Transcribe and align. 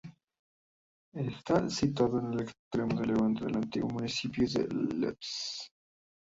Está 1.13 1.69
situado 1.69 2.17
en 2.21 2.33
el 2.33 2.41
extremo 2.41 2.99
de 2.99 3.05
levante 3.05 3.45
del 3.45 3.57
antiguo 3.57 3.89
municipio 3.91 4.47
de 4.49 4.65
Llesp. 4.95 5.71